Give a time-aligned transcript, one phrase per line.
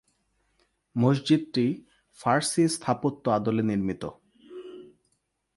[0.95, 1.65] মসজিদটি
[2.19, 4.03] ফার্সি স্থাপত্য আদলে নির্মিত।